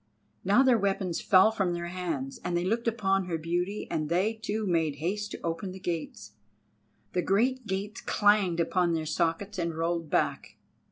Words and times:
Now 0.43 0.63
their 0.63 0.79
weapons 0.79 1.21
fell 1.21 1.51
from 1.51 1.73
their 1.73 1.89
hands, 1.89 2.39
and 2.43 2.57
they 2.57 2.63
looked 2.65 2.87
upon 2.87 3.25
her 3.25 3.37
beauty, 3.37 3.87
and 3.91 4.09
they 4.09 4.33
too 4.33 4.65
made 4.65 4.95
haste 4.95 5.29
to 5.33 5.41
open 5.43 5.73
the 5.73 5.79
gates. 5.79 6.31
The 7.13 7.21
great 7.21 7.67
gates 7.67 8.01
clanged 8.01 8.59
upon 8.59 8.93
their 8.93 9.05
sockets 9.05 9.59
and 9.59 9.75
rolled 9.77 10.09
back. 10.09 10.57